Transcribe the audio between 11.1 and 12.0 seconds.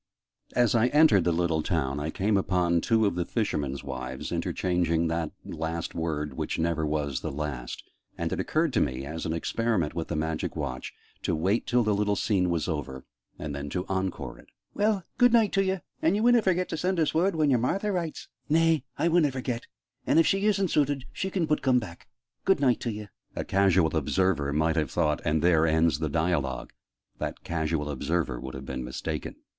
to wait till the